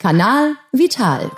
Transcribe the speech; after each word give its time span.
Kanal 0.00 0.54
Vital. 0.70 1.28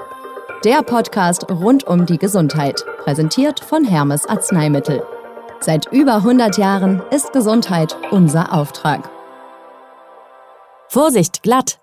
Der 0.66 0.82
Podcast 0.82 1.50
rund 1.50 1.84
um 1.84 2.04
die 2.04 2.18
Gesundheit, 2.18 2.84
präsentiert 3.02 3.58
von 3.60 3.86
Hermes 3.86 4.26
Arzneimittel. 4.26 5.02
Seit 5.60 5.90
über 5.90 6.16
100 6.16 6.58
Jahren 6.58 7.00
ist 7.10 7.32
Gesundheit 7.32 7.96
unser 8.10 8.52
Auftrag. 8.52 9.08
Vorsicht, 10.88 11.42
glatt! 11.42 11.80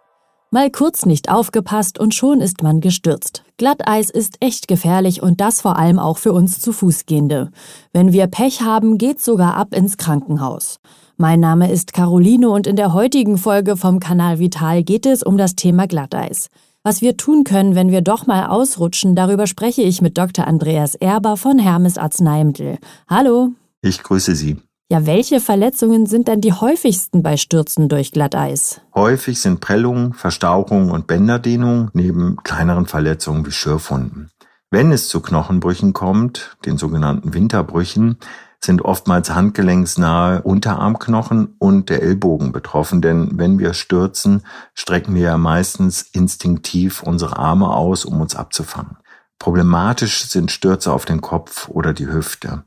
Mal 0.51 0.69
kurz 0.69 1.07
nicht 1.07 1.29
aufgepasst 1.29 1.99
und 1.99 2.13
schon 2.13 2.41
ist 2.41 2.61
man 2.61 2.79
gestürzt. 2.79 3.43
Glatteis 3.57 4.11
ist 4.11 4.37
echt 4.39 4.67
gefährlich 4.67 5.23
und 5.23 5.41
das 5.41 5.61
vor 5.61 5.77
allem 5.77 5.97
auch 5.97 6.19
für 6.19 6.31
uns 6.31 6.59
zu 6.59 6.73
Fußgehende. 6.73 7.49
Wenn 7.91 8.13
wir 8.13 8.27
Pech 8.27 8.61
haben, 8.61 8.99
geht's 8.99 9.25
sogar 9.25 9.55
ab 9.55 9.73
ins 9.73 9.97
Krankenhaus. 9.97 10.79
Mein 11.17 11.39
Name 11.39 11.71
ist 11.71 11.93
Caroline 11.93 12.47
und 12.47 12.67
in 12.67 12.75
der 12.75 12.93
heutigen 12.93 13.39
Folge 13.39 13.75
vom 13.75 13.99
Kanal 13.99 14.37
Vital 14.37 14.83
geht 14.83 15.07
es 15.07 15.23
um 15.23 15.35
das 15.35 15.55
Thema 15.55 15.87
Glatteis. 15.87 16.49
Was 16.87 17.01
wir 17.01 17.17
tun 17.17 17.43
können, 17.43 17.75
wenn 17.75 17.91
wir 17.91 17.99
doch 17.99 18.27
mal 18.27 18.45
ausrutschen, 18.47 19.13
darüber 19.13 19.45
spreche 19.45 19.81
ich 19.81 20.01
mit 20.01 20.17
Dr. 20.17 20.47
Andreas 20.47 20.95
Erber 20.95 21.35
von 21.35 21.59
Hermes 21.59 21.97
Arzneimittel. 21.97 22.77
Hallo. 23.09 23.49
Ich 23.81 24.01
grüße 24.01 24.35
Sie. 24.35 24.61
Ja, 24.89 25.05
welche 25.05 25.41
Verletzungen 25.41 26.05
sind 26.05 26.29
denn 26.29 26.39
die 26.39 26.53
häufigsten 26.53 27.23
bei 27.23 27.35
Stürzen 27.35 27.89
durch 27.89 28.13
Glatteis? 28.13 28.79
Häufig 28.95 29.41
sind 29.41 29.59
Prellungen, 29.59 30.13
Verstauchungen 30.13 30.89
und 30.89 31.07
Bänderdehnungen 31.07 31.89
neben 31.91 32.37
kleineren 32.37 32.85
Verletzungen 32.85 33.45
wie 33.45 33.51
Schürfwunden. 33.51 34.31
Wenn 34.71 34.93
es 34.93 35.09
zu 35.09 35.19
Knochenbrüchen 35.19 35.91
kommt, 35.91 36.55
den 36.65 36.77
sogenannten 36.77 37.33
Winterbrüchen, 37.33 38.17
sind 38.63 38.81
oftmals 38.83 39.33
handgelenksnahe 39.33 40.41
Unterarmknochen 40.41 41.55
und 41.59 41.89
der 41.89 42.01
Ellbogen 42.01 42.51
betroffen, 42.51 43.01
denn 43.01 43.37
wenn 43.37 43.59
wir 43.59 43.73
stürzen, 43.73 44.43
strecken 44.73 45.15
wir 45.15 45.21
ja 45.21 45.37
meistens 45.37 46.01
instinktiv 46.01 47.03
unsere 47.03 47.37
Arme 47.37 47.69
aus, 47.69 48.05
um 48.05 48.19
uns 48.19 48.35
abzufangen. 48.35 48.97
Problematisch 49.39 50.25
sind 50.25 50.51
Stürze 50.51 50.91
auf 50.91 51.05
den 51.05 51.21
Kopf 51.21 51.69
oder 51.69 51.93
die 51.93 52.07
Hüfte. 52.07 52.63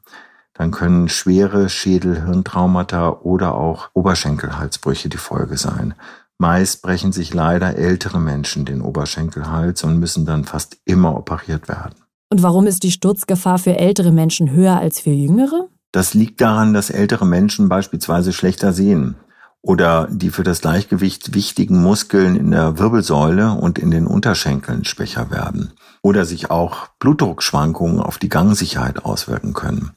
Dann 0.54 0.70
können 0.70 1.08
schwere 1.08 1.68
Schädel-Hirntraumata 1.68 3.20
oder 3.22 3.54
auch 3.54 3.90
Oberschenkelhalsbrüche 3.94 5.08
die 5.08 5.16
Folge 5.16 5.56
sein. 5.56 5.94
Meist 6.38 6.82
brechen 6.82 7.12
sich 7.12 7.34
leider 7.34 7.76
ältere 7.76 8.20
Menschen 8.20 8.64
den 8.64 8.80
Oberschenkelhals 8.80 9.84
und 9.84 9.98
müssen 9.98 10.24
dann 10.24 10.44
fast 10.44 10.78
immer 10.84 11.16
operiert 11.16 11.68
werden. 11.68 11.96
Und 12.30 12.42
warum 12.42 12.66
ist 12.66 12.82
die 12.84 12.92
Sturzgefahr 12.92 13.58
für 13.58 13.76
ältere 13.76 14.12
Menschen 14.12 14.50
höher 14.50 14.78
als 14.78 15.00
für 15.00 15.10
jüngere? 15.10 15.68
Das 15.92 16.14
liegt 16.14 16.40
daran, 16.40 16.72
dass 16.72 16.90
ältere 16.90 17.26
Menschen 17.26 17.68
beispielsweise 17.68 18.32
schlechter 18.32 18.72
sehen 18.72 19.16
oder 19.62 20.08
die 20.10 20.30
für 20.30 20.44
das 20.44 20.60
Gleichgewicht 20.60 21.34
wichtigen 21.34 21.82
Muskeln 21.82 22.36
in 22.36 22.50
der 22.50 22.78
Wirbelsäule 22.78 23.52
und 23.52 23.78
in 23.78 23.90
den 23.90 24.06
Unterschenkeln 24.06 24.84
schwächer 24.84 25.30
werden 25.30 25.72
oder 26.02 26.24
sich 26.24 26.50
auch 26.50 26.88
Blutdruckschwankungen 26.98 28.00
auf 28.00 28.18
die 28.18 28.28
Gangsicherheit 28.28 29.04
auswirken 29.04 29.52
können. 29.52 29.90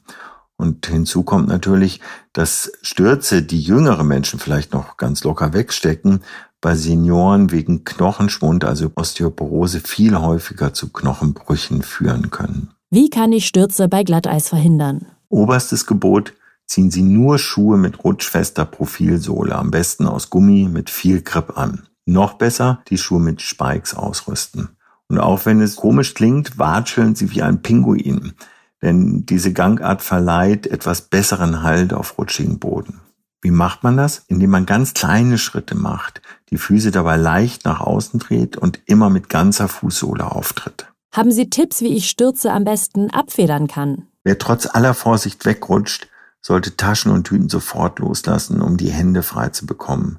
Und 0.56 0.86
hinzu 0.86 1.22
kommt 1.22 1.48
natürlich, 1.48 2.00
dass 2.32 2.72
Stürze, 2.82 3.42
die 3.42 3.60
jüngere 3.60 4.04
Menschen 4.04 4.38
vielleicht 4.38 4.72
noch 4.72 4.96
ganz 4.96 5.24
locker 5.24 5.52
wegstecken, 5.52 6.20
bei 6.60 6.76
Senioren 6.76 7.50
wegen 7.50 7.84
Knochenschwund, 7.84 8.64
also 8.64 8.90
Osteoporose, 8.94 9.80
viel 9.80 10.16
häufiger 10.16 10.72
zu 10.72 10.92
Knochenbrüchen 10.92 11.82
führen 11.82 12.30
können. 12.30 12.70
Wie 12.90 13.10
kann 13.10 13.32
ich 13.32 13.46
Stürze 13.46 13.88
bei 13.88 14.04
Glatteis 14.04 14.48
verhindern? 14.48 15.06
Oberstes 15.34 15.86
Gebot, 15.86 16.32
ziehen 16.64 16.92
Sie 16.92 17.02
nur 17.02 17.38
Schuhe 17.38 17.76
mit 17.76 18.04
rutschfester 18.04 18.64
Profilsohle, 18.64 19.56
am 19.56 19.72
besten 19.72 20.06
aus 20.06 20.30
Gummi 20.30 20.68
mit 20.72 20.90
viel 20.90 21.22
Grip 21.22 21.58
an. 21.58 21.88
Noch 22.06 22.34
besser, 22.34 22.82
die 22.88 22.98
Schuhe 22.98 23.18
mit 23.18 23.42
Spikes 23.42 23.94
ausrüsten. 23.94 24.68
Und 25.08 25.18
auch 25.18 25.44
wenn 25.44 25.60
es 25.60 25.74
komisch 25.74 26.14
klingt, 26.14 26.56
watscheln 26.56 27.16
Sie 27.16 27.32
wie 27.32 27.42
ein 27.42 27.62
Pinguin, 27.62 28.34
denn 28.80 29.26
diese 29.26 29.52
Gangart 29.52 30.02
verleiht 30.02 30.68
etwas 30.68 31.02
besseren 31.02 31.64
Halt 31.64 31.92
auf 31.92 32.16
rutschigen 32.16 32.60
Boden. 32.60 33.00
Wie 33.42 33.50
macht 33.50 33.82
man 33.82 33.96
das? 33.96 34.22
Indem 34.28 34.50
man 34.50 34.66
ganz 34.66 34.94
kleine 34.94 35.38
Schritte 35.38 35.74
macht, 35.74 36.22
die 36.50 36.58
Füße 36.58 36.92
dabei 36.92 37.16
leicht 37.16 37.64
nach 37.64 37.80
außen 37.80 38.20
dreht 38.20 38.56
und 38.56 38.80
immer 38.86 39.10
mit 39.10 39.28
ganzer 39.28 39.66
Fußsohle 39.66 40.30
auftritt. 40.30 40.86
Haben 41.12 41.32
Sie 41.32 41.50
Tipps, 41.50 41.80
wie 41.80 41.96
ich 41.96 42.08
Stürze 42.08 42.52
am 42.52 42.62
besten 42.62 43.10
abfedern 43.10 43.66
kann? 43.66 44.06
Wer 44.24 44.38
trotz 44.38 44.66
aller 44.66 44.94
Vorsicht 44.94 45.44
wegrutscht, 45.44 46.08
sollte 46.40 46.76
Taschen 46.76 47.12
und 47.12 47.24
Tüten 47.24 47.48
sofort 47.48 47.98
loslassen, 47.98 48.60
um 48.60 48.76
die 48.76 48.90
Hände 48.90 49.22
frei 49.22 49.50
zu 49.50 49.66
bekommen. 49.66 50.18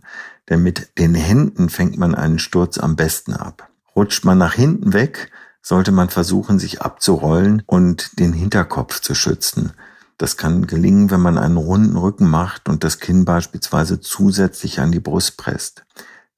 Denn 0.49 0.63
mit 0.63 0.97
den 0.97 1.15
Händen 1.15 1.69
fängt 1.69 1.97
man 1.97 2.15
einen 2.15 2.39
Sturz 2.39 2.77
am 2.77 2.95
besten 2.95 3.33
ab. 3.33 3.69
Rutscht 3.95 4.25
man 4.25 4.37
nach 4.37 4.53
hinten 4.53 4.93
weg, 4.93 5.31
sollte 5.61 5.91
man 5.91 6.09
versuchen, 6.09 6.59
sich 6.59 6.81
abzurollen 6.81 7.63
und 7.65 8.19
den 8.19 8.33
Hinterkopf 8.33 9.01
zu 9.01 9.15
schützen. 9.15 9.73
Das 10.17 10.37
kann 10.37 10.67
gelingen, 10.67 11.11
wenn 11.11 11.21
man 11.21 11.37
einen 11.37 11.57
runden 11.57 11.97
Rücken 11.97 12.29
macht 12.29 12.69
und 12.69 12.83
das 12.83 12.99
Kinn 12.99 13.25
beispielsweise 13.25 13.99
zusätzlich 13.99 14.79
an 14.79 14.91
die 14.91 14.99
Brust 14.99 15.37
presst. 15.37 15.83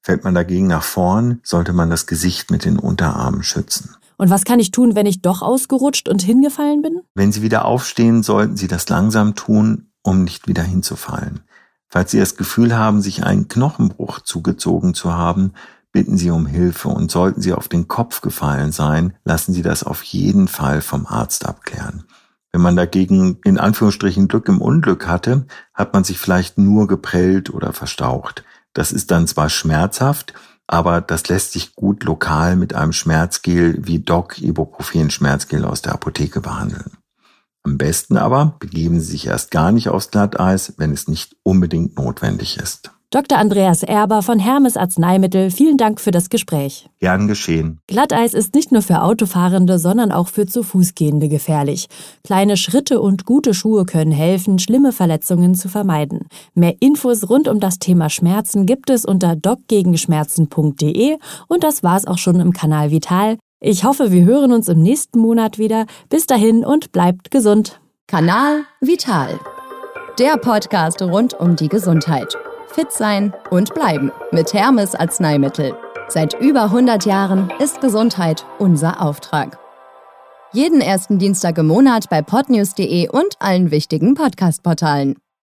Fällt 0.00 0.24
man 0.24 0.34
dagegen 0.34 0.66
nach 0.66 0.82
vorn, 0.82 1.40
sollte 1.44 1.72
man 1.72 1.90
das 1.90 2.06
Gesicht 2.06 2.50
mit 2.50 2.64
den 2.64 2.78
Unterarmen 2.78 3.42
schützen. 3.42 3.94
Und 4.18 4.30
was 4.30 4.44
kann 4.44 4.58
ich 4.58 4.72
tun, 4.72 4.96
wenn 4.96 5.06
ich 5.06 5.22
doch 5.22 5.42
ausgerutscht 5.42 6.08
und 6.08 6.22
hingefallen 6.22 6.82
bin? 6.82 7.00
Wenn 7.14 7.32
Sie 7.32 7.40
wieder 7.40 7.64
aufstehen, 7.64 8.24
sollten 8.24 8.56
Sie 8.56 8.66
das 8.66 8.88
langsam 8.88 9.36
tun, 9.36 9.92
um 10.02 10.24
nicht 10.24 10.48
wieder 10.48 10.64
hinzufallen. 10.64 11.40
Falls 11.86 12.10
Sie 12.10 12.18
das 12.18 12.36
Gefühl 12.36 12.76
haben, 12.76 13.00
sich 13.00 13.24
einen 13.24 13.46
Knochenbruch 13.46 14.20
zugezogen 14.20 14.92
zu 14.92 15.14
haben, 15.14 15.52
bitten 15.92 16.18
Sie 16.18 16.30
um 16.30 16.46
Hilfe 16.46 16.88
und 16.88 17.10
sollten 17.10 17.40
Sie 17.40 17.54
auf 17.54 17.68
den 17.68 17.86
Kopf 17.86 18.20
gefallen 18.20 18.72
sein, 18.72 19.14
lassen 19.24 19.54
Sie 19.54 19.62
das 19.62 19.84
auf 19.84 20.02
jeden 20.02 20.48
Fall 20.48 20.82
vom 20.82 21.06
Arzt 21.06 21.46
abklären. 21.46 22.04
Wenn 22.50 22.60
man 22.60 22.76
dagegen 22.76 23.38
in 23.44 23.56
Anführungsstrichen 23.56 24.26
Glück 24.26 24.48
im 24.48 24.60
Unglück 24.60 25.06
hatte, 25.06 25.46
hat 25.74 25.92
man 25.94 26.02
sich 26.02 26.18
vielleicht 26.18 26.58
nur 26.58 26.88
geprellt 26.88 27.54
oder 27.54 27.72
verstaucht. 27.72 28.42
Das 28.72 28.90
ist 28.90 29.10
dann 29.12 29.26
zwar 29.28 29.48
schmerzhaft, 29.48 30.34
aber 30.68 31.00
das 31.00 31.28
lässt 31.28 31.52
sich 31.52 31.74
gut 31.74 32.04
lokal 32.04 32.54
mit 32.54 32.74
einem 32.74 32.92
Schmerzgel 32.92 33.78
wie 33.80 33.98
Doc 33.98 34.38
Ibuprofen 34.38 35.10
Schmerzgel 35.10 35.64
aus 35.64 35.82
der 35.82 35.94
Apotheke 35.94 36.40
behandeln. 36.40 36.92
Am 37.64 37.78
besten 37.78 38.16
aber 38.16 38.56
begeben 38.60 39.00
Sie 39.00 39.12
sich 39.12 39.26
erst 39.26 39.50
gar 39.50 39.72
nicht 39.72 39.88
aufs 39.88 40.10
Glatteis, 40.10 40.74
wenn 40.76 40.92
es 40.92 41.08
nicht 41.08 41.36
unbedingt 41.42 41.96
notwendig 41.96 42.58
ist. 42.58 42.92
Dr. 43.10 43.38
Andreas 43.38 43.84
Erber 43.84 44.20
von 44.20 44.38
Hermes 44.38 44.76
Arzneimittel, 44.76 45.50
vielen 45.50 45.78
Dank 45.78 45.98
für 45.98 46.10
das 46.10 46.28
Gespräch. 46.28 46.90
Gern 47.00 47.26
geschehen. 47.26 47.80
Glatteis 47.86 48.34
ist 48.34 48.54
nicht 48.54 48.70
nur 48.70 48.82
für 48.82 49.00
Autofahrende, 49.00 49.78
sondern 49.78 50.12
auch 50.12 50.28
für 50.28 50.44
zu 50.44 50.62
Fuß 50.62 50.94
gehende 50.94 51.30
gefährlich. 51.30 51.86
Kleine 52.22 52.58
Schritte 52.58 53.00
und 53.00 53.24
gute 53.24 53.54
Schuhe 53.54 53.86
können 53.86 54.12
helfen, 54.12 54.58
schlimme 54.58 54.92
Verletzungen 54.92 55.54
zu 55.54 55.70
vermeiden. 55.70 56.28
Mehr 56.52 56.74
Infos 56.80 57.30
rund 57.30 57.48
um 57.48 57.60
das 57.60 57.78
Thema 57.78 58.10
Schmerzen 58.10 58.66
gibt 58.66 58.90
es 58.90 59.06
unter 59.06 59.36
docgegenschmerzen.de 59.36 61.16
und 61.48 61.64
das 61.64 61.82
war's 61.82 62.06
auch 62.06 62.18
schon 62.18 62.40
im 62.40 62.52
Kanal 62.52 62.90
Vital. 62.90 63.38
Ich 63.58 63.84
hoffe, 63.84 64.12
wir 64.12 64.26
hören 64.26 64.52
uns 64.52 64.68
im 64.68 64.82
nächsten 64.82 65.18
Monat 65.18 65.56
wieder. 65.56 65.86
Bis 66.10 66.26
dahin 66.26 66.62
und 66.62 66.92
bleibt 66.92 67.30
gesund. 67.30 67.80
Kanal 68.06 68.64
Vital. 68.82 69.40
Der 70.18 70.36
Podcast 70.36 71.00
rund 71.00 71.32
um 71.32 71.56
die 71.56 71.68
Gesundheit 71.68 72.36
fit 72.70 72.92
sein 72.92 73.32
und 73.50 73.74
bleiben 73.74 74.12
mit 74.32 74.52
Hermes 74.52 74.94
Arzneimittel. 74.94 75.74
Seit 76.08 76.34
über 76.40 76.64
100 76.64 77.04
Jahren 77.04 77.52
ist 77.58 77.80
Gesundheit 77.80 78.46
unser 78.58 79.02
Auftrag. 79.02 79.58
Jeden 80.52 80.80
ersten 80.80 81.18
Dienstag 81.18 81.58
im 81.58 81.66
Monat 81.66 82.08
bei 82.08 82.22
podnews.de 82.22 83.08
und 83.10 83.34
allen 83.38 83.70
wichtigen 83.70 84.14
Podcast-Portalen. 84.14 85.16